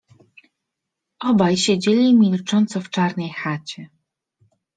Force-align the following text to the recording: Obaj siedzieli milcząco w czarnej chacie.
Obaj 1.21 1.57
siedzieli 1.57 2.15
milcząco 2.15 2.81
w 2.81 2.89
czarnej 2.89 3.29
chacie. 3.29 3.89